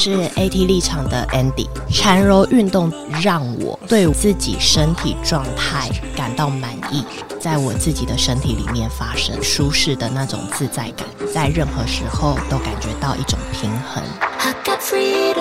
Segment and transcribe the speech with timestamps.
[0.00, 2.88] 是 AT 立场的 Andy，缠柔运动
[3.20, 7.04] 让我对自己身体状态感到满意，
[7.40, 14.00] 在我自己的身体里面发生舒适的那种自在感，在任何时候都感觉到一种平衡。
[14.38, 15.40] I got freedom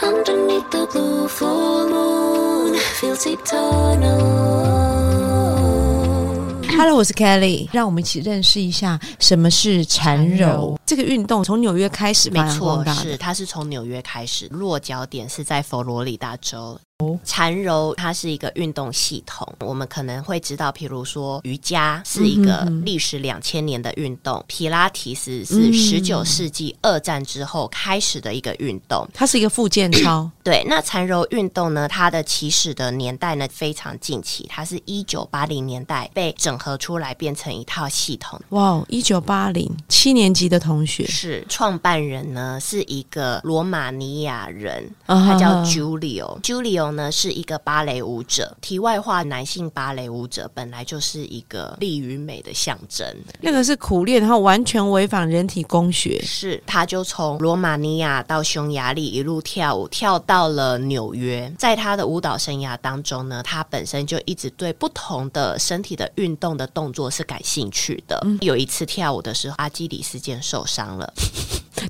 [0.00, 2.78] underneath the blue full moon.
[3.00, 4.68] Feels eternal.
[6.76, 11.44] Hello，我是 Kelly，让我们一起认识一下什么是缠柔这个运动。
[11.44, 16.80] 从纽约开始没错是，它是从纽约开始，落脚点是在佛罗里达州。
[17.24, 29.08] 缠柔它是一个运动系统，我们可能会知道，譬如说瑜伽是一个历史两千年的运动，皮拉提斯是十九世纪二战之后开始的一个运动。
[29.14, 30.28] 它是一个复健操。
[30.42, 38.40] 对，那缠柔运动呢，它的起始的年代呢非常近期，它是一九八零年代被整合出来变成一套系统。
[38.48, 46.40] 哇，一九八零七年级的同学，是创办人呢是一个罗马尼亚人，啊他叫 Julio。
[46.40, 48.56] Julio 呢是一个芭蕾舞者。
[48.60, 53.06] 题外话，男性芭蕾舞者本来就是一个力与美的象征。
[53.40, 56.20] 那个是苦练，然后完全违反人体工学。
[56.22, 61.52] 是，他就从罗马尼亚到匈牙利一路跳舞，跳到了纽约。
[61.58, 68.20] 在他的舞蹈生涯当中呢，他本身就一直对不同的身体的运动的动作是感兴趣的。
[68.40, 71.12] 有一次跳舞的时候，阿基里斯腱受伤了，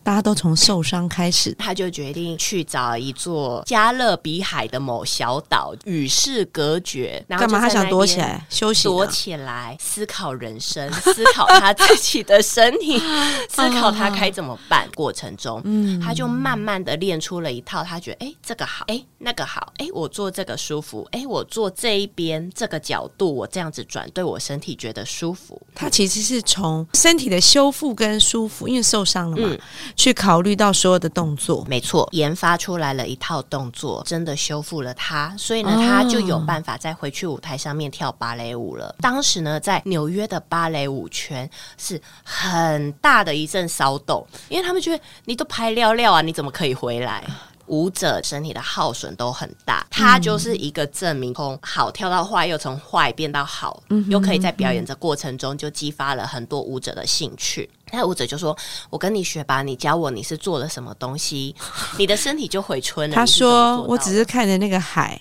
[0.03, 1.55] 大家都从受伤开始。
[1.59, 7.25] 他就决定去找一座加勒比海的某小岛，与世隔绝。
[7.29, 7.61] 然后干嘛？
[7.61, 8.85] 他想躲起来休息？
[8.85, 12.99] 躲起来思考人生，思考他自己的身体，
[13.49, 14.89] 思考他该怎么办。
[14.95, 25.61] 过程中，嗯，他就慢慢的练出了一套，他觉得哎、诶这个好，哎、那个好，哎、我做这个舒服，哎、我做这一边这个角度，我这样子转，对我身体觉得舒服。
[25.75, 29.59] 他其实是从身体的修复跟舒服，因为受伤了嘛，嗯
[29.97, 31.65] 去考虑到所有的动作。
[31.69, 38.95] 没错，研发出来了一套动作，真的修复了他，所以呢，哦他就有办法再回去舞台上面跳芭蕾舞了。
[39.01, 47.25] 当时呢，在纽约的芭蕾舞圈是很大的一阵骚动，因为他们觉得你都拍料料啊，你怎么可以回来？
[47.69, 57.69] 舞者身体的耗损都很大，他就是一个证明，从好跳到坏，又从坏变到好，又可以在表演的过程中就激发了很多舞者的兴趣。
[57.91, 58.57] 那舞者就说
[58.91, 61.55] ：“我跟你学吧，你教我你是做了什么东西，
[61.97, 65.19] 你的身体就回春了。”他说：“做到的我只是看着那个海，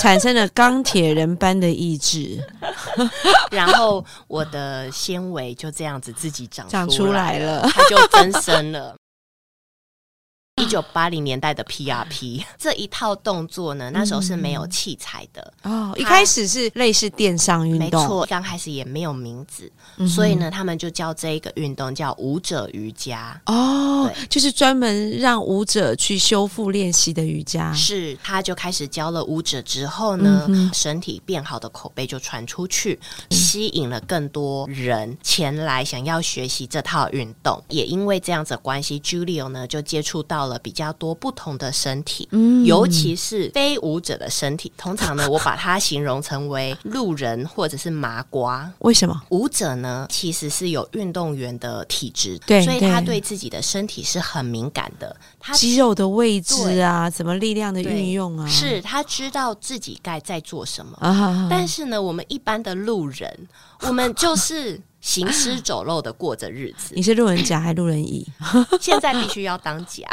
[0.00, 2.42] 产生了钢铁人般的意志。
[3.52, 8.96] 然后我的纤维就这样子自己长长出来来了它就增生了。
[10.58, 23.40] 一九八零年代的 PRP 这一套动作呢，那时候是没有器材的，”哦，一开始是类似电商运动，没错，刚开始也没有名字，嗯所以呢，他们就叫这一个运动叫舞者瑜伽。
[23.46, 27.72] 哦对，就是专门让舞者去修复练习的瑜伽。
[27.72, 32.98] 是，他就开始教了舞者之后呢，嗯身体变好的口碑就传出去，
[33.30, 37.62] 吸引了更多人前来想要学习这套运动。
[37.68, 44.72] 也因为这样子的关系，Julio 呢就接触到了比较多不同的身体，嗯尤其是非舞者的身体。
[44.76, 48.70] 通常呢，我把它形容成为路人或者是麻瓜。
[48.80, 49.22] 为什么？
[49.28, 55.14] 舞者呢，其实是有运动员的体质，对所以他对对自己的身体是很敏感的。
[55.38, 58.46] 他肌肉的位置啊，怎么力量的运用啊？
[58.48, 60.96] 是他知道自己该在做什么。
[61.00, 63.48] 啊，但是呢，我们一般的路人，
[63.82, 66.94] 我们就是行尸走肉的过着日子。
[66.94, 67.02] 你。
[67.02, 68.26] 是路人甲还是路人乙？
[68.80, 70.06] 现在必须要当甲，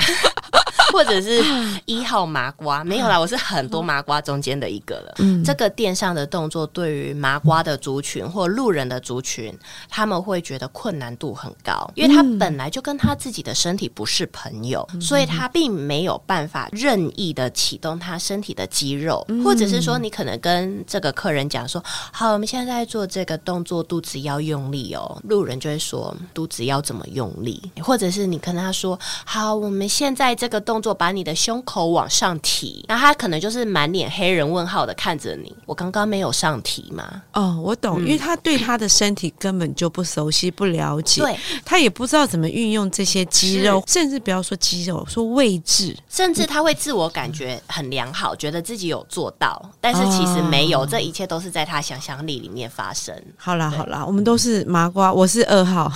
[0.94, 1.44] 或者是
[1.86, 2.84] 一号麻瓜。
[2.86, 5.16] 没有啦，我是很多麻瓜中间的一个了。
[5.18, 5.44] 嗯。
[5.44, 9.54] 这个垫上的动作对于麻瓜的族群或路人的族群，
[9.90, 25.19] 他们会觉得困难度很高，因为他本来就跟他自己的身体不是朋友，所以他并没有办法任意的启动他身体的肌肉，或者是说你可能跟这个客人讲说，好，我们现在在做这个动作，肚子要用力哦。
[25.24, 35.56] 路人就会说，肚子要怎么用力，或者是你跟他说，好，我们现在这个动动作把你的胸口往上提，那他可能就是满脸黑人问号的看着你。
[35.66, 37.22] 我刚刚没有上提吗？
[37.31, 45.95] 哦，我懂，因为他对他的身体根本就不熟悉、不了解，对，他也不知道怎么运用这些肌肉，甚至不要说肌肉，说位置。
[46.10, 53.16] 甚至他会自我感觉很良好，觉得自己有做到，但是其实没有，这一切都是在他想象力里面发生。
[53.38, 55.92] 好啦好啦，我们都是麻瓜，我是二号。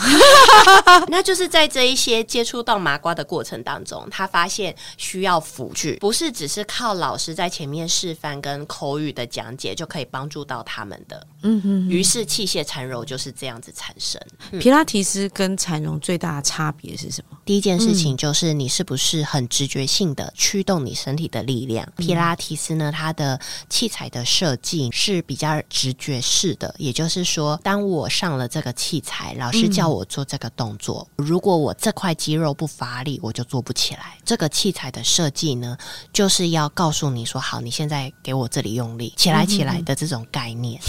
[1.08, 11.26] 那就是在这一些接触到麻瓜的过程当中，他发现需要辅具，不是只是靠老师在前面示范跟口语的讲解就可以帮助到他们的。
[11.42, 14.20] 嗯哼，于是器械缠柔就是这样子产生。
[14.60, 17.38] 皮拉提斯跟缠绒最大的差别是什么？
[17.46, 21.88] 第一件事情就是你是不是很直觉性的驱动你身体的力量？
[21.98, 23.40] 皮拉提斯呢，它的
[23.70, 34.18] 器材的设计是比较直觉式的，也就是说，当我上了这个器材，老师叫我做这个动作，如果我这块肌肉不发力，我就做不起来。
[34.24, 35.78] 这个器材的设计呢，
[36.14, 40.82] 就是要告诉你说，好，你现在给我这里用力，起来起来的这种概念。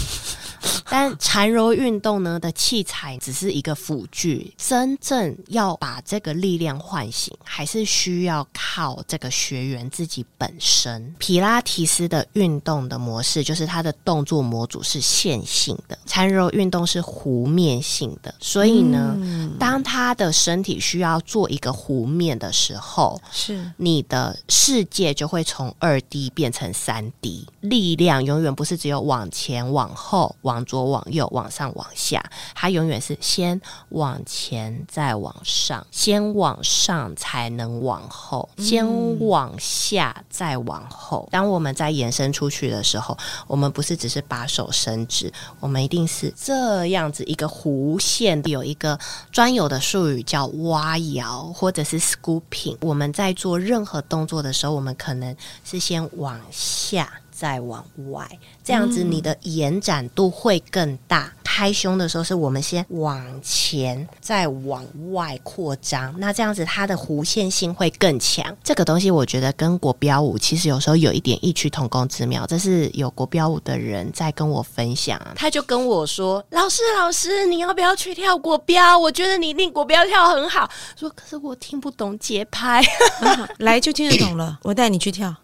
[0.89, 11.13] 但缠柔运动呢的器材只是一个辅具，真正要把这个力量唤醒，还是需要靠这个学员自己本身。
[11.17, 19.17] 皮拉提斯的运动的模式就是它的动作模组是线性的，缠柔运动是弧面性的，所以呢，
[19.59, 32.23] 当他的身体需要做一个弧面的时候，是你的世界就会从二 D 变成三 D，力量永远不是只有往前、往后、往左、往右、往上、往下，
[32.55, 33.59] 它永远是先
[33.89, 38.85] 往前再往上，先往上才能往后，先
[39.27, 41.27] 往下再往后。
[41.31, 43.15] 当我们在延伸出去的时候，
[43.45, 48.97] 我们不是只是把手伸直，我们一定是这样子一个弧线，有一个
[49.31, 52.77] 专有的术语叫挖摇或者是 scooping。
[52.81, 57.11] 我们在做任何动作的时候，我们可能是先往下。
[57.31, 61.31] 再往外，这样子你的延展度会更大。
[61.53, 68.55] 开胸的时候，是我们先往前，再往外扩张，那这样子它的弧线性会更强。
[68.63, 72.47] 这个东西我觉得跟国标舞其实有时候有一点异曲同工之妙。
[72.47, 78.97] 这是有国标舞的人在跟我分享啊，他就跟我说：“老师，老师，你要不要去跳国标？
[78.97, 80.67] 我觉得你一定国标跳很好。”
[80.97, 82.81] 说可是我听不懂节拍。
[83.59, 85.35] 来就听得懂了，我带你去跳，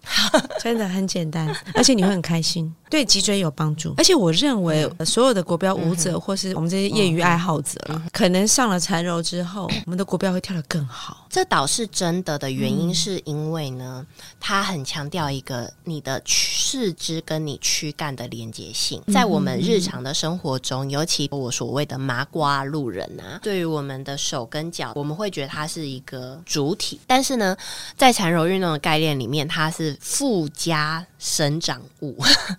[0.64, 3.94] 真的很简单，而且你会很开心，对脊椎有帮助。
[3.98, 7.80] 而且我认为所有的国标舞者或是我们这些业余爱好者，
[8.12, 11.26] 可能上了缠柔之后，我们的国标会跳得更好。
[11.30, 14.06] 这倒是真的的原因，是因为呢，
[14.40, 19.02] 它很强调一个你的四肢跟你躯干的连接性。
[19.14, 27.56] 在我们日常的生活中，尤其我所谓的麻瓜路人啊，对于我们的手跟脚，我们会觉得它是一个主体，但是呢，
[27.96, 32.18] 在缠柔运动的概念里面，它是附加生长物，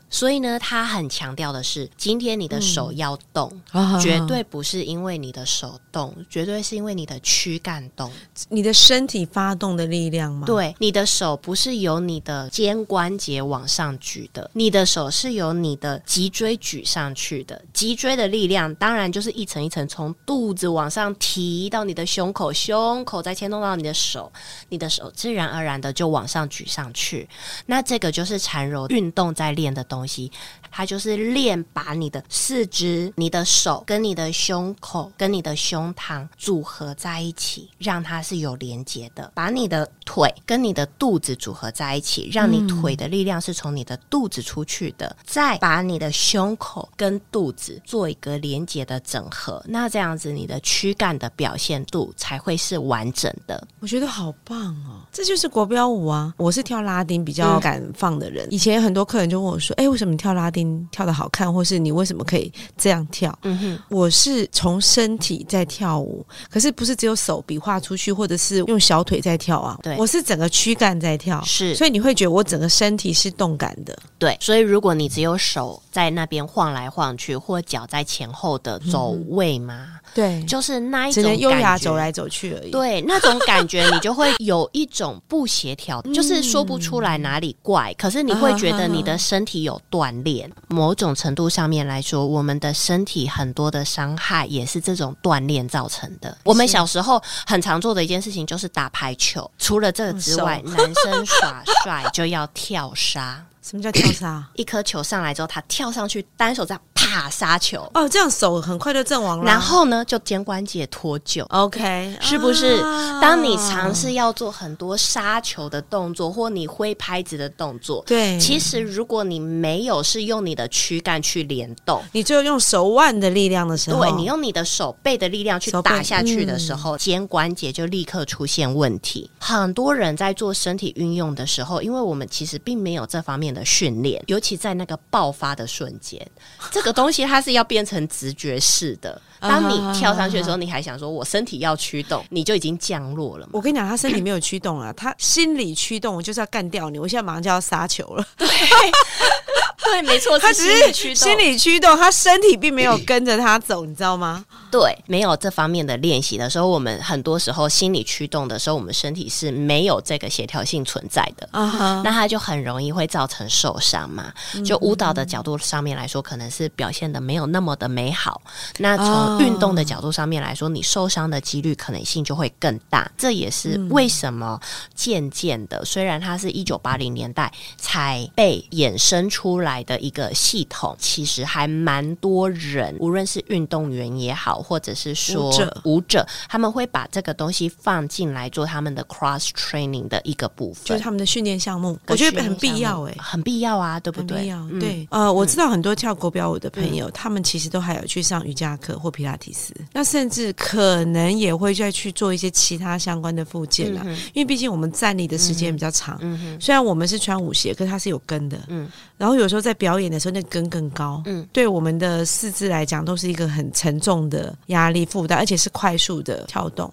[0.09, 3.99] 所以呢，他很强调的是，今天你的手要动，啊。
[4.00, 8.09] 绝对不是因为你的手动，绝对是因为你的躯干动。
[8.49, 17.61] 你的身体发动的力量吗？，对，你的手不是由你的肩关节往上举的，你的手是由你的脊椎举上去的。
[17.73, 24.31] 脊椎的力量当然就是一层一层从肚子往上提到你的胸口，胸口再牵动到你的手，
[24.69, 27.29] 你的手自然而然的就往上举上去。
[27.67, 30.31] 那这个就是缠柔运动在练的东西，
[30.71, 39.31] 它就是练把你的四肢、你的手跟你的胸口跟你的胸膛组合在一起，让它是有连接的。
[39.34, 49.63] 把你的腿跟你的肚子组合在一起，让你腿的力量是从你的肚子出去的，再把你的胸口跟肚子做一个连接的整合。
[49.67, 53.67] 那这样子，你的躯干的表现度才会是完整的。
[53.81, 56.32] 我觉得好棒哦，这就是国标舞啊！
[56.36, 69.79] 我是跳拉丁比较敢放的人，以前很多客人就问我说：“哎、为什么你跳拉丁跳的好看，或是你为什么可以这样跳？”嗯哼，我是从身体在跳舞，可是不是只有手比划出去，或者是用小腿在跳啊？
[69.82, 73.96] 对我是整个躯干在跳，是所以你会觉得我整个身体是动感的。
[74.19, 82.70] 对，所以如果你只有手在那边晃来晃去，或脚在前后的走位嘛，对，就是那一只种能优雅走来走去而已。
[82.70, 90.51] 对，那种感觉你就会有一种不协调，就是说不出来哪里怪，可是你会觉得你的身体有锻炼。
[90.69, 96.36] 某种程度上面来说，我们的身体很多的伤害也是这种锻炼造成的。
[96.44, 103.44] 我们小时候很常做的一件事情就是打排球，除了这个之外，男生耍帅就要跳沙。
[103.60, 104.43] 什么叫跳沙？
[104.55, 109.44] 一颗球上来之后，他跳上去，单手这样啪啪杀球，哦，这样手很快就阵亡了。
[109.44, 111.44] 然后呢就肩关节脱臼。
[111.48, 112.82] OK，是不是？
[112.82, 129.29] 啊当你尝试要做很多杀球的动作，或你挥拍子的动作，对，其实如果你没有是用你的躯干去联动，你只有用手腕的力量的时候，对你用你的手背的力量去打下去的时候，肩关节就立刻出现问题。
[129.41, 136.24] 很多人在做身体运用的时候，因为我们其实并没有这方面的训练，尤其在那个爆发的瞬间，
[136.70, 139.20] 这个东西它是要变成直觉式的。
[139.40, 143.50] 当你跳上去的时候，你还想说我身体要驱动，你就已经降落了嘛。
[143.52, 148.26] 我跟你讲，他身体没有驱动了， 他心理驱动，我就是要干掉你，我现在马上就要杀球了。
[148.36, 148.48] 对，
[150.02, 151.96] 没错，他只是心理驱动。
[151.96, 154.44] 他身体并没有跟着他走，你知道吗？
[154.72, 161.48] 对，没有这方面的练习的时候，我们很多时候心理驱动的时候，我们身体是没有这个协调性存在的。
[161.52, 164.32] 啊哈，那他就很容易会造成受伤嘛。
[164.67, 168.41] 就舞蹈的角度上面来说，可能是表现的没有那么的美好。
[168.79, 173.11] 那从运动的角度上面来说，你受伤的几率可能性就会更大。
[173.17, 174.61] 这也是为什么
[174.95, 185.53] 渐渐的，虽然它是一九八零年代才被衍生出来的一个系统，其实还蛮多人，无论是运动员也好，或者是说
[185.85, 190.85] 舞者他们会把这个东西放进来做他们的 cross training 的一个部分。
[190.85, 194.43] 就是他们的训练项目，我觉得很必项要哎、目很必要啊，对不对？
[194.43, 194.59] 必要。
[194.71, 204.03] 嗯对，呃，我知道很多跳国标舞的朋友，他们其实都还有去上瑜伽课或皮拉提斯，那甚至可能也会再去做一些其他相关的附件啦。
[204.06, 208.58] 嗯因为毕竟我们站立的时间比较长，嗯，虽然我们是穿舞鞋，可是它是有跟的。
[208.69, 216.93] 嗯然后有时候在表演的时候，那跟更高，嗯对我们的四肢来讲都是一个很沉重的压力负担，而且是快速的跳动。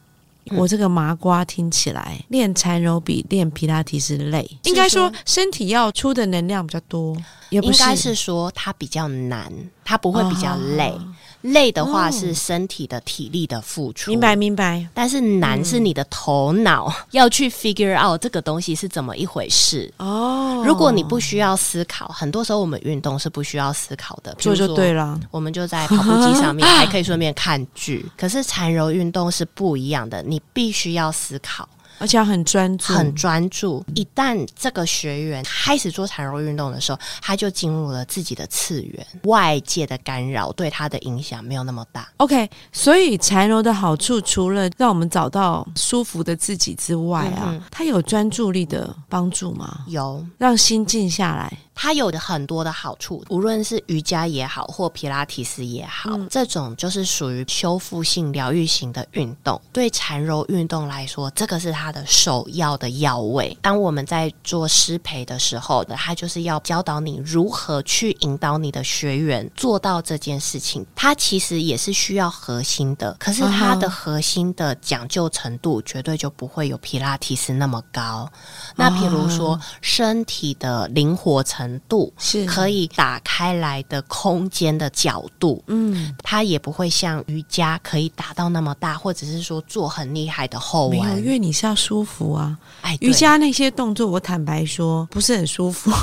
[0.52, 0.58] 嗯。
[0.58, 7.16] 我这个麻瓜听起来练缠柔比练皮拉提是累，是应该说说身体要出的能量比较多，
[7.50, 9.52] 也不应该是说它比较难，
[9.84, 10.90] 它不会比较累。
[10.90, 11.14] 哦
[11.54, 14.36] 累的话是身体的体力的付出，明白。
[14.36, 14.88] 明白。
[14.94, 19.92] 但是难是你的头脑要去 figure out 这个东西是怎么一回事。
[19.98, 25.06] 哦如果你不需要思考，很多时候我们运动是不需要思考的，做就对了。
[25.06, 28.06] 了，我们就在跑步机上面， 还可以顺便看剧。
[28.18, 31.68] 可是缠柔运动是不一样的，你必须要思考。
[31.98, 33.84] 而且要很专注，很专注。
[33.96, 42.08] 一旦这个学员开始做缠柔运动的时候，他就进入了自己的次元，外界的干扰对他的影响没有那么大。
[42.18, 42.50] OK。
[42.72, 49.86] 所以缠柔的好处，除了让我们找到舒服的自己之外啊，它有专注力的帮助吗？
[49.88, 51.52] 有，让心静下来。
[51.75, 59.62] 它有的很多的好处，无论是瑜伽也好，或皮拉提斯也好，这种就是属于修复性、疗愈型的运动。
[59.74, 63.55] 对缠柔运动来说，这个是它的首要的要位。
[63.62, 70.86] 当我们在做师培的时候呢，它就是要教导你如何去引导你的学员做到这件事情。
[70.96, 78.32] 它其实也是需要核心的，可是它的核心的讲究程度绝对就不会有皮拉提斯那么高。
[78.75, 91.25] 那比如说身体的灵活程度，是可以打开来的空间的角度，嗯，它也不会像瑜伽可以打到那么大，或者是说做很厉害的后没有，弯因。
[91.25, 92.57] 为你是要舒服啊。
[92.81, 95.91] 哎，瑜伽那些动作，我坦白说不是很舒服。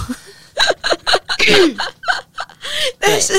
[2.99, 3.35] 但是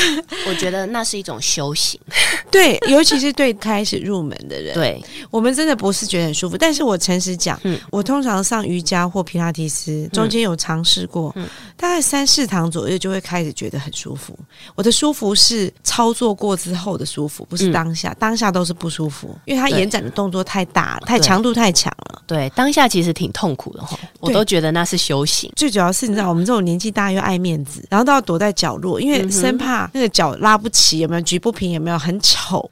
[0.48, 2.00] 我觉得那是一种修行。
[2.52, 6.58] 对，尤其是对开始入门的人，对，我们真的不是觉得很舒服。
[6.58, 14.38] 但是我诚实讲，嗯我通常上瑜伽或皮拉提斯，中间有尝试过，嗯大概三四堂左右就会开始觉得很舒服。
[14.76, 22.22] 我的舒服是操作过之后的舒服，不是嗯当下，当下都是不舒服，因为它延展的动作太大了，太强度太强了。
[22.26, 25.52] 对，当下其实挺痛苦的哈，我都觉得那是修行。
[25.56, 32.70] 最主要是你知道，我们这种年纪大又爱面子，然后都要躲在角落，因为生怕那个脚拉不齐，有没有举不平，有没有很丑，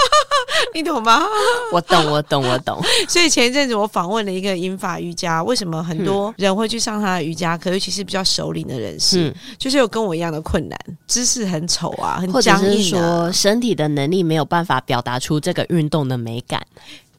[0.74, 1.22] 你懂吗？
[1.72, 2.82] 我懂，我懂，我懂。
[3.08, 16.64] 所以前一阵子我访问了一个英法瑜伽，为什么很多人会去上他的瑜伽课，尤其是比较熟龄的人士，嗯，就是有跟我一样的困难，姿势很丑啊，很或者是僵硬啊说，身体的能力没有办法表达出这个运动的美感。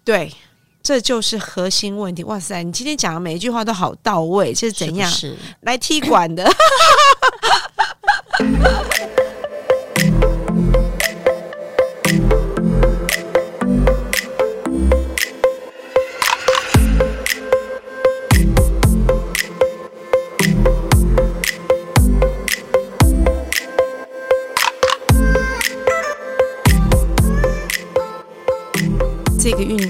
[0.03, 0.31] 对。
[0.83, 2.23] 这就是核心问题。
[2.23, 5.11] 哇塞，你今天讲的每一句话都好到位，这是怎样？
[5.61, 6.43] 来踢馆的？
[8.11, 8.71] Ha ha
[9.17, 9.30] ha!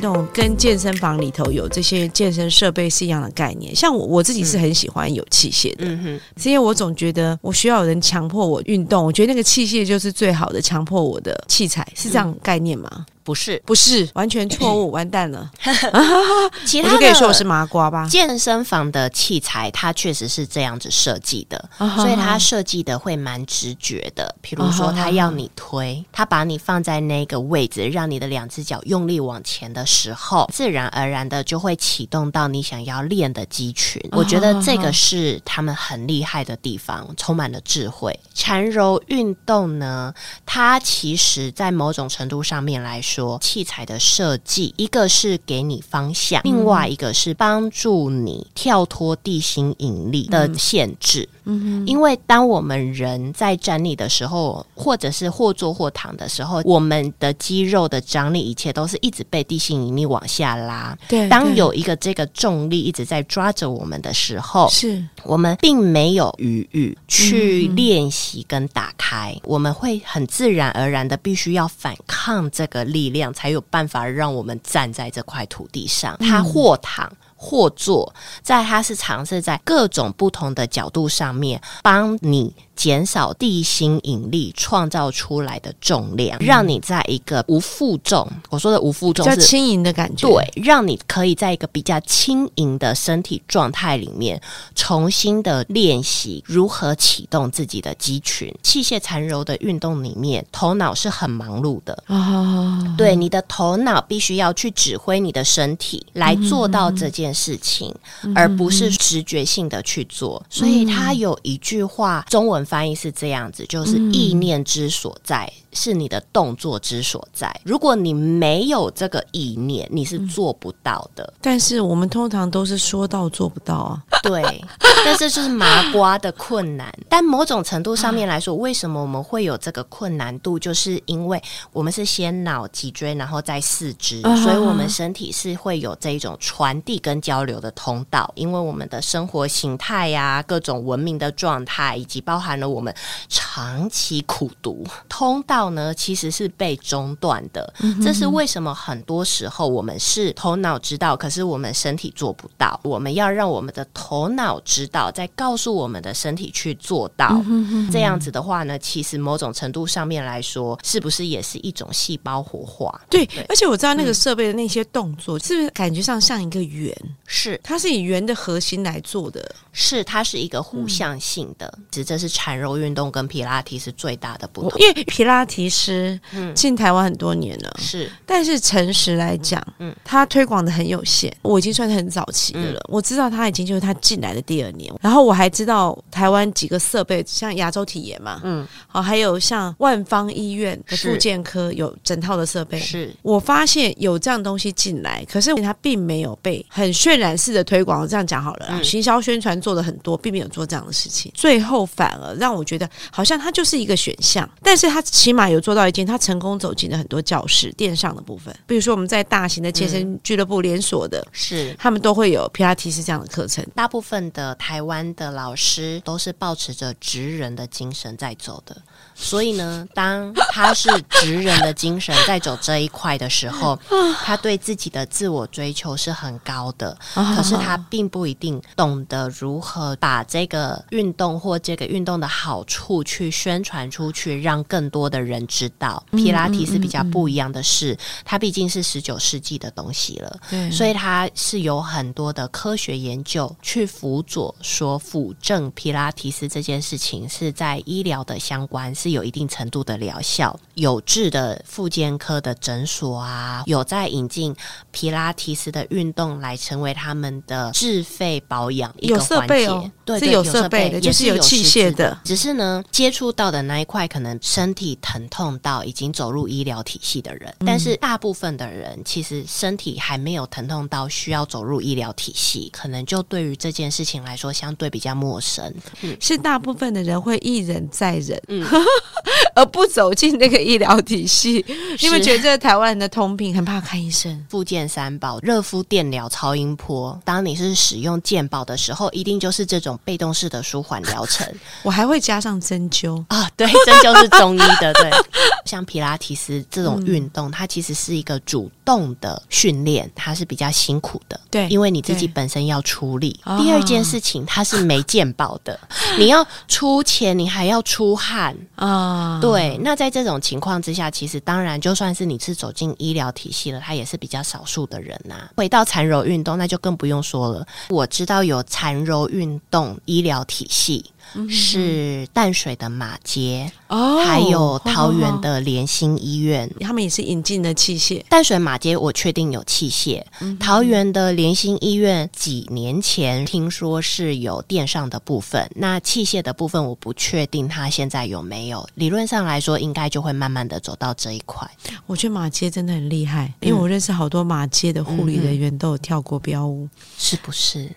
[0.01, 3.75] 动跟健身房里头有这些健身设备是一样的概念。
[3.75, 13.05] 像我我自己是很喜欢有器械的，嗯哼，是因为我总觉得我需要有人强迫我运动，我觉得那个器械就是最好的强迫我的器材，是这样概念吗？
[13.31, 15.49] 不是，不是，完全错 误，完蛋了！
[16.67, 18.05] 其他我就可以说我是麻瓜吧？
[18.09, 24.35] 健身房的器材，它确实是这样子设计的，所以它设计的会蛮直觉的。
[24.41, 34.01] 比如说，它要你推，它把你放在那个位置，让你的两只脚用力往前的时候，自然而然的就会启动到你想要练的肌群。
[34.11, 38.19] 我觉得这个是他们很厉害的地方，充满了智慧。
[38.33, 40.13] 缠柔运动呢，
[40.45, 51.27] 它其实在某种程度上面来说，器材的设计，一个是给你方向，另外一个是帮助你跳脱地心引力的限制。
[51.43, 60.95] 嗯，因为当我们人在站立的时候，或者是或坐或躺的时候，我们的肌肉的张力，一切都是一直被地心引力往下拉。
[61.07, 61.29] 对对。
[61.29, 65.03] 当有一个这个重力一直在抓着我们的时候，是。
[65.23, 76.15] 我们并没有余裕去练习跟打开，我们会很自然而然的必须要反抗这个力量，才有办法让我们站在这块土地上。
[76.19, 77.11] 他或躺。
[77.43, 90.27] 或坐，在他是尝试在各种不同的角度上面帮你减少地心引力创造出来的重量，让你在一个无负重，我说的无负重是较轻盈的感觉。
[90.27, 94.41] 对，让你可以在一个比较轻盈的身体状态里面，
[94.73, 98.51] 重新的练习如何启动自己的肌群。
[98.63, 107.93] 器械缠柔的运动里面，头脑是很忙碌的，啊，对，你的头脑必须要去指挥你的身体来做到这件事情，
[108.33, 110.41] 而不是直觉性的去做。
[110.49, 115.51] 所以他有一句话，中文翻译是这样子，就是意念之所在。
[115.73, 117.49] 是你的动作之所在。
[117.63, 121.33] 如果你没有这个意念，你是做不到的。
[121.39, 124.03] 但是我们通常都是说到做不到啊。
[124.21, 124.61] 对，
[125.05, 126.93] 但是就是麻瓜的困难。
[127.07, 130.59] 但某种程度上面来说，为什么我们会有这个困难度？
[130.59, 138.29] 就是因为我们是先脑、脊椎，然后再四肢，啊所以我们身体是会有这一种传递跟交流的通道。
[138.35, 142.93] 因为我们的生活形态呀、各种文明的状态，以及包含了我们
[143.29, 147.73] 长期苦读，通道呢其实是被中断的。
[148.03, 148.73] 这是为什么？
[148.73, 152.79] 很多时候我们是头脑知道，可是我们身体做不到。
[152.83, 157.43] 我们要让我们的头脑知道，再告诉我们的身体去做到。
[157.91, 163.01] 这样子的话呢，其实某种程度上面来说，是不是也是一种细胞活化？
[163.09, 166.95] 对对，而且我知道那个设备的那些动作，是不是感觉上像一个圆？
[167.25, 169.53] 是它是以圆的核心来做的。
[169.71, 174.79] 是，它是一个互向性的，只这是缠柔运动跟皮拉提是最大的不同。
[174.79, 176.19] 因为皮拉提师
[176.55, 181.31] 进台湾很多年了，是但是诚实来讲，嗯嗯，他推广的很有限。
[181.43, 197.91] 我已经算是很早期的了，嗯我知道他已经就是他进来的第二年，然后我还知道台湾几个设备，像亚洲体研嘛，嗯嗯，好，还有像万方医院的是复健科有整套的设备，是，我发现有这样东西进来，可是他并没有被很渲染式的推广。
[198.07, 201.31] 这样讲好了啦，嗯行销宣传做的很多，并没有做这样的事情。
[201.35, 211.75] 最后反而让我觉得，好像它就是一个选项，但是它起码有做到一件，它成功走进了很多教室电上的部分，比如说我们在大型的健身俱乐部连锁的，是。
[211.77, 213.65] 他们都会有皮拉提斯这样的课程。
[213.73, 218.81] 大部分的台湾的老师都是保持着职人的精神在走的，
[219.21, 223.79] 所以呢，当他是职人的精神在走这一块的时候，
[224.25, 236.03] 他对自己的自我追求是很高的，可是他并不一定懂得如何把这个运动或这个运动的好处去宣传出去，让更多的人知道。
[236.11, 240.71] 皮拉提是比较不一样的是，它毕竟是十九世纪的东西了，对。
[240.71, 250.57] 所以它是有很多的科学研究去辅佐说辅正皮拉提斯这件事情是在医疗的相关是有一定程度的疗效。
[250.75, 254.55] 有志的复健科的诊所啊，有在引进
[254.91, 259.67] 皮拉提斯的运动来成为他们的自费保养一个环节。
[259.67, 275.73] 哦对，对是有设备的也就是有有器械的只是呢，接触到的那一块可能身体疼痛到已经走入医疗体系的人，但是大部分的人其实身体还没有疼痛到需要走入医疗体系，可能就对于这件事情来说相对比较陌生。
[276.19, 278.65] 是大部分的人会一忍再忍，嗯
[279.55, 281.63] 而不走进那个医疗体系。
[281.67, 284.45] 你有没有觉得这是台湾人的通病，很怕看医生？
[284.49, 287.19] 复健三宝：热敷、电疗、超音波。
[287.23, 291.47] 当你是使用健保的时候，一定就是这种被动式的舒缓疗程
[291.83, 293.23] 我还会加上针灸。
[293.27, 293.49] 啊。
[293.55, 295.11] 对，针灸是中医的，对。
[295.65, 301.39] 像皮拉提斯这种运动，它其实是一个主动的训练，它是比较辛苦的。
[301.49, 303.39] 对因为你自己本身要出力。
[303.43, 305.79] 啊第二件事情，它是没健保的，
[306.19, 308.53] 你要出钱，你还要出汗。
[308.75, 317.65] 啊，对，那在这种情况之下，其实当然就算是你是走进医疗体系了，它也是比较少数的人呐、回到缠柔运动，那就更不用说了。
[317.89, 321.05] 我知道有缠柔运动医疗体系。
[321.49, 326.67] 是淡水的马街，哦，还有桃园哦，的联心医院。
[326.67, 328.21] 哦他们也是引进的器械。
[328.27, 330.21] 淡水马街我确定有器械，
[330.59, 338.87] 桃园的联心医院几年前听说是有电上的部分，那器械的部分我不确定它现在有没有。
[338.95, 341.69] 理论上来说，应该就会慢慢的走到这一块。
[342.05, 346.89] 我觉得马街真的很厉害，因为我认识好多马街的护理人员都有跳过标舞。
[347.17, 347.89] 是不是？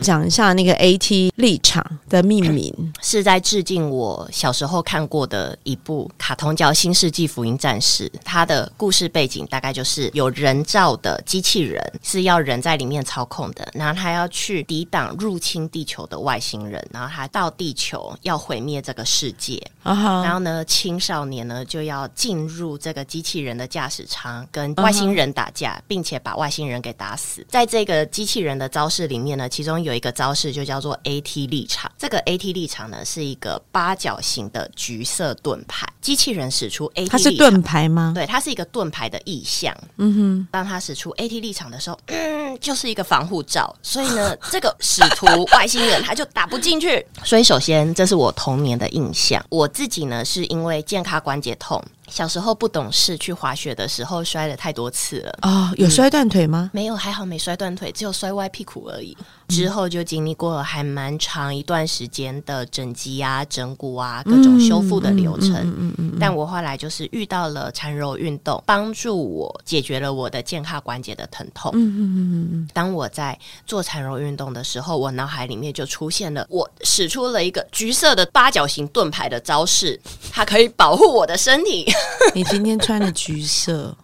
[0.00, 8.08] 讲一下那个 AT 立场的命名， 是在致敬我小时候看过的一部卡通叫《新世纪福音战士》。
[8.24, 19.62] 它的故事背景大概就是有人造的机器人是要人在里面操控的，然后他要去抵挡入侵地球的外星人，然后他到地球要毁灭这个世界。
[19.94, 27.46] 然后呢，青少年呢就要进入这个机器人的驾驶舱，跟外星人打架，并且把外星人给打死。
[27.48, 31.90] 在这个机器人的招式里面呢，其中有一个招式就叫做 AT 立场。
[31.98, 38.12] 这个 AT 立场呢是一个八角形的橘色盾牌，机器人使出 AT，它是盾牌吗？
[38.14, 39.76] 对，它是一个盾牌的意象。
[39.96, 47.04] 嗯哼，当它使出 AT 立场的时候，嗯，就是一个防护罩，所以呢， 这个使徒外星人他就打不进去。
[47.22, 49.44] 所以首先，这是我童年的印象。
[49.48, 55.38] 我自己呢，是因为健康关节痛，小时候不懂事，去滑雪的时候摔了太多次了。
[55.42, 56.70] 哦，有摔断腿吗？
[56.72, 59.14] 没有，还好没摔断腿，只有摔歪屁股而已。
[59.48, 65.54] 之后就经历过还蛮长一段时间的整肌啊、整骨啊各种修复的流程。
[65.56, 71.70] 嗯嗯但我后来就是遇到了缠柔运动，帮助我解决了我的健康关节的疼痛。
[71.74, 80.00] 嗯嗯嗯嗯当我在做缠柔运动的时候，我脑海里面就出现了我使出了一个橘色的八角形盾牌的招式，
[80.32, 81.84] 它可以保护我的身体。
[81.86, 83.96] 嗯， 你今天穿的橘色，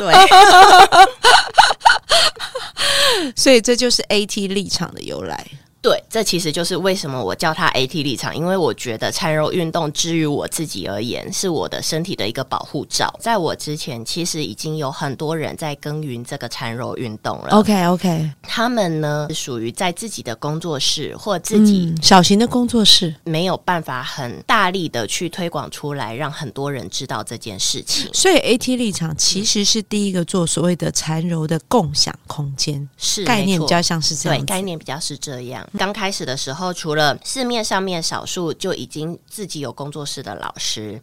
[0.00, 0.14] 对，
[3.36, 5.46] 所以这就是 AT 立场的由来。
[5.82, 13.10] 对，这其实就是为什么我叫它 AT 立场，因为我觉得缠柔运动之于我自己而言，是我的身体的一个保护罩。
[13.18, 17.48] 在我之前，其实已经有很多人在耕耘这个缠柔运动了。
[17.52, 28.10] OK OK，他们呢是属于在自己的工作室或自己嗯，小型的工作室，没有办法很大力的去推广出来，让很多人知道这件事情。
[28.12, 34.44] 所以 AT 立场其实是第一个做所谓的缠柔的共享空间是概念，比较像是这，样对。
[34.44, 35.66] 概念比较是这样。
[35.78, 41.00] 刚开始的时候，除了市面上面少数就已经自己有工作室的老师，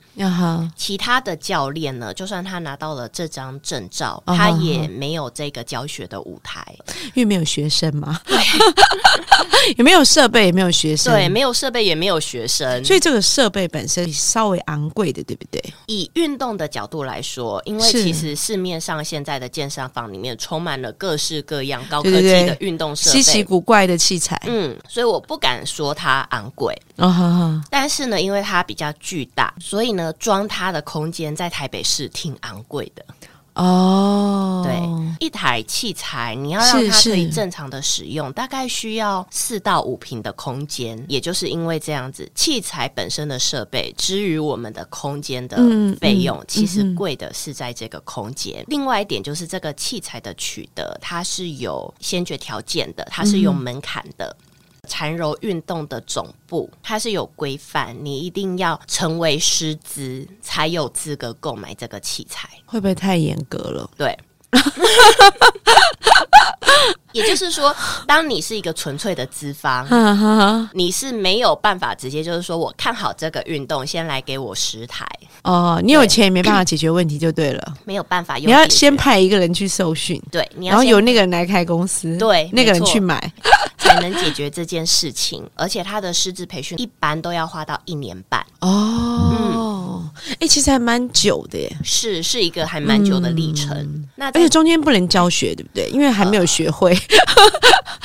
[0.76, 6.66] 其他的教练呢，就算他拿到了这张证照，他也没有这个教学的舞台。
[7.14, 8.20] 因为没有学生嘛，
[9.78, 15.64] 也没有设备，也没有学生，对，没有设备，也没有学生，所以这个设备本身稍微昂贵的，对不对？
[15.88, 24.57] 以运动的角度来说，因为其实市面上现在的健身房里面充满了各式各样高科技的运动设备，稀奇古怪的器材，嗯，
[24.88, 26.74] 所以我不敢说它昂贵，
[27.70, 33.04] 但是呢，因为它比较巨大，所以呢，装它的空间在台北市挺昂贵的。
[33.60, 41.04] 哦，对，一台器材你要让它可以正常的使用，大概需要四到五平的空间。
[41.10, 48.64] 也就是因为这样子，器材本身的设备之于我们的空间的嗯费用，嗯其实贵的是在这个空间。
[48.68, 54.38] 另外一点就是这个器材的取得，它是有先决条件的，它是有门槛的。
[54.88, 62.50] 缠柔运动的总部，它是有规范，你一定要成为师资才有资格购买这个器材。
[62.66, 63.90] 会不会太严格了？
[63.96, 64.18] 对。
[67.14, 69.88] 也就是说，当你是一个纯粹的资方，
[70.72, 75.08] 你是没有办法直接就是说我看好这个运动，先来给我十台，
[75.44, 78.48] 哦，你有钱也没办法解决问题就对了，没有办法用。
[78.48, 83.20] 你要先派一个人去受训，对，你要然后先由那个人来开公司，对那个人去买，
[83.78, 88.46] 才能解决这件事情，而且他的师资培训一般都要花到一年半。
[88.62, 89.37] 哦。
[90.40, 94.06] 哎、其实还蛮久的耶，是是一个还蛮久的历程。
[94.16, 95.90] 那在而且中间不能教学，对不对？
[95.90, 96.98] 因为还没有学会。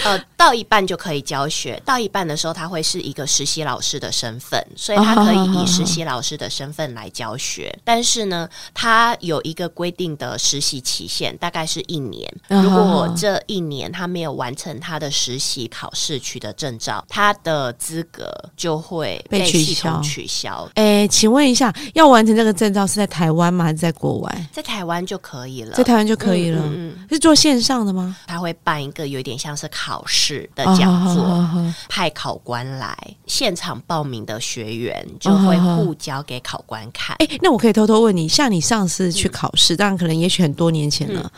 [0.05, 7.72] 呃，到一半就可以教学，到一半的时候他会是一个实习老师的身份，所以他可以以实习老师的身份来教学。
[7.85, 12.29] 但是呢，他有一个规定的实习期限，大概是一年。
[12.48, 20.68] 嗯如果这一年他没有完成他的实习考试取得证照，他的资格就会被取系统消取消。
[20.75, 23.65] 哎，请问一下，要完成这个证照是在台湾吗？
[23.65, 24.49] 还是在国外？
[24.53, 26.62] 在台湾就可以了，在台湾就可以了。
[26.65, 28.17] 嗯是做线上的吗？
[28.27, 37.15] 他会办一个有点像是考试的哦讲座，好好好好派考官来现场报名的学员就会互交给考官看。
[37.19, 41.31] 哎、那我可以偷偷问你，像你上次去考试，当然可能也许很多年前了，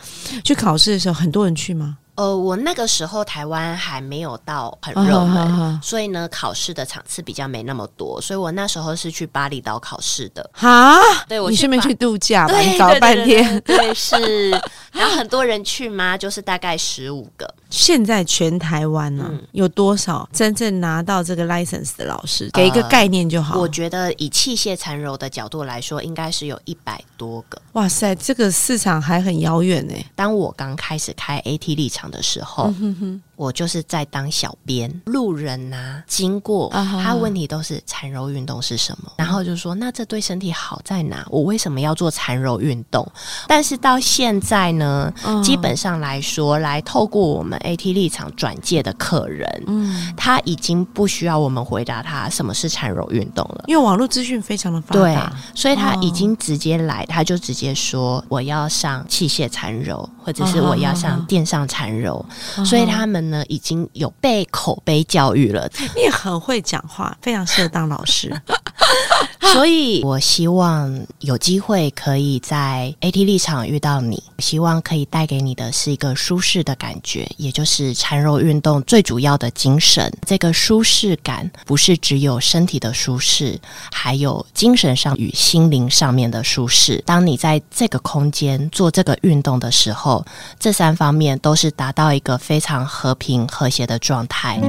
[0.43, 1.97] 去考试的时候，很多人去吗？
[2.15, 10.49] 呃，我那个时候台湾还没有到很哦热门，好好好所以呢，考试的场次比较没那么多，所以我那时候是去巴厘岛考试的。
[10.53, 10.97] 哈，
[11.27, 13.43] 对我你顺便去度假吧，你搞半天。
[13.61, 14.49] 对对对对是。
[14.93, 16.17] 然后很多人去吗？
[16.17, 17.53] 就是大概十五个。
[17.69, 22.49] 现在全台湾呢、嗯有多少真正拿到这个 license 的老师？
[22.53, 23.59] 给一个概念就好。
[23.59, 27.61] 我觉得以器械缠柔的角度来说，应该是有一百多个。
[27.75, 29.93] 哇塞，这个市场还很遥远呢。
[30.15, 41.25] 当我刚开始开 AT 立场的时候，嗯我就是在当小编，路人呐、经过，他问题都是缠柔运动是什么，然后就说那这对身体好在哪？
[41.29, 43.07] 我为什么要做缠柔运动？
[43.47, 45.35] 但是到现在呢，嗯。
[45.45, 53.65] 基本上来说，来透过我们 AT 立场转介的客人，嗯，他已经不需要我们回答他什么是缠柔运动了。
[53.67, 62.25] 因为网络资讯非常的发对达，，所以他哦已经直接来，他就直接说我要上器械缠柔，或者是我要上电上缠柔，
[62.65, 68.33] 所以他们呢已经有被口碑教育了，你也很会讲话，非常适合当老师。
[69.53, 80.11] 所以我希望有机会可以在 AT 立场遇到你，希望可以带给你的是一个舒适的感觉，也就是缠柔运动最主要的精神。
[80.25, 83.57] 这个舒适感不是只有身体的舒适，
[83.93, 87.01] 还有精神上与心灵上面的舒适。
[87.05, 90.25] 当你在这个空间做这个运动的时候，
[90.59, 94.59] 这三方面都是达到一个非常和平和谐的状态。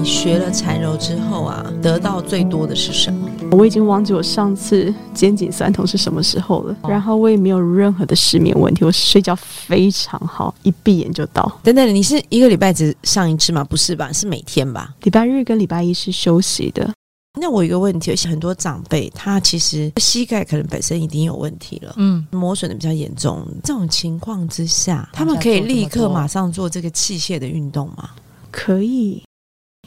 [0.00, 3.28] 你学了缠柔之后啊，得到最多的是什么？
[3.52, 11.52] 我已经忘记我上次肩颈酸痛是什么时候了，然后我也没有任何的失眠问题，我睡觉非常好，一闭眼就到。
[11.62, 13.62] 等等，你是一个礼拜只上一次吗？
[13.62, 14.10] 不是吧？
[14.10, 14.94] 是每天吧？
[15.02, 16.90] 礼拜日跟礼拜一是休息的，
[17.38, 21.92] 那我有一个问题，很多长辈他其实膝盖可能本身已经有问题了。
[21.98, 28.08] 嗯，磨损的比较严重，这种情况之下，他们可以立刻马上做这个器械的运动吗？
[28.50, 29.22] 可以，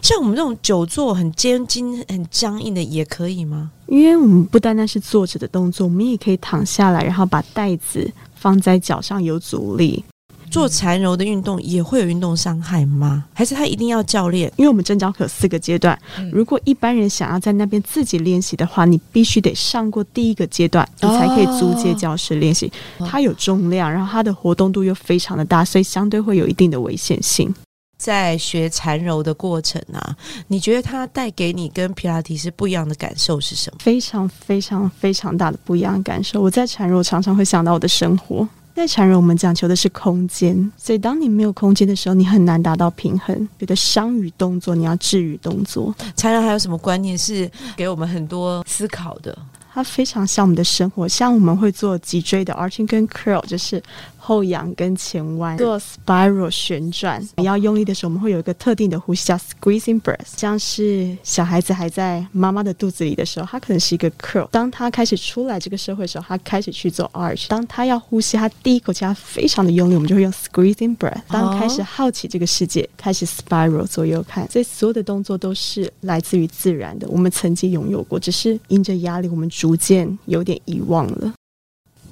[0.03, 3.71] 像我们这种久坐很肩筋很僵硬的也可以吗？
[3.87, 10.03] 因为我们不单单是坐着的动作，我们也可以躺下来，然后把袋子放在脚上有阻力。
[10.51, 13.23] 做缠柔的运动也会有运动伤害吗？
[13.33, 14.51] 还是他一定要教练？
[14.57, 22.69] 因为我们正教课有四个阶段，嗯如果一般人想要在那边自己练习的话，你必须得上过第一个阶段，你才可以租借教室练习。
[22.99, 27.55] 它有重量，然后它的活动度又非常的大，所以相对会有一定的危险性。
[28.03, 30.13] 在学缠柔的过程啊，
[30.47, 33.77] 你觉得它带给你跟皮拉提是不一样的感受是什么？
[33.79, 36.41] 非常非常非常大的不一样的感受。
[36.41, 38.45] 我在缠柔常常会想到我的生活。
[38.75, 43.47] 在缠柔，我们讲求的是空间，所以当你没有空间的时候，你很难达到平衡。
[43.57, 49.37] 觉得伤与动作，你要治愈动作，缠柔还有什么观念是给我们很多思考的？
[49.71, 51.07] 它非常像我们的生活。
[51.07, 53.81] 像我们会做脊椎的 arching 跟 curl，就是
[54.25, 57.21] 后仰跟前弯，做 spiral 旋转。
[57.43, 64.47] 要用力的时候，我们会有一个特定的呼吸叫 squeezing breath，像是小孩子还在妈妈的肚子里的时候，他可能是一个 curl。
[64.49, 67.47] 当他开始出来这个社会的时候，他开始去做 arch。
[67.49, 71.21] 当他要呼吸，他第一口气他非常的用力，我们就会用 squeezing breath。
[71.27, 81.33] 当开始好奇这个世界，开始 spiral 左右看，所以所有的动作都是来自于自然的，我们曾经拥有过，只是因着压力，我们逐渐有点遗忘了。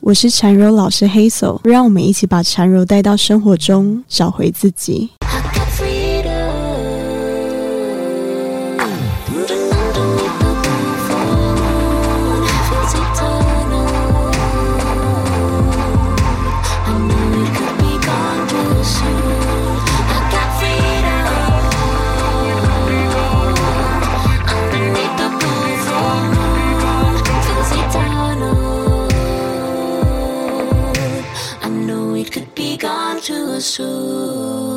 [0.03, 5.11] 我是缠柔老师黑手让我们一起把缠柔带到生活中，找回自己。
[33.61, 34.70] So.